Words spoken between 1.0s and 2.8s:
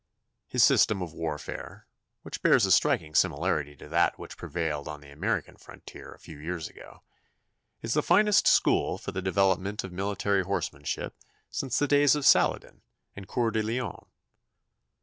of warfare, which bears a